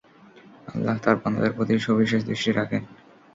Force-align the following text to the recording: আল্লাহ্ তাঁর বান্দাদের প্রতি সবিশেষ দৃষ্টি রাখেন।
আল্লাহ্ 0.67 0.99
তাঁর 1.03 1.17
বান্দাদের 1.21 1.55
প্রতি 1.57 1.73
সবিশেষ 1.79 2.21
দৃষ্টি 2.25 2.51
রাখেন। 2.51 2.83